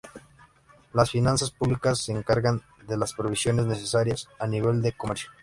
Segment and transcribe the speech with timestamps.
[0.93, 5.29] Las finanzas públicas se encargan de las provisiones necesarias a nivel de comercio.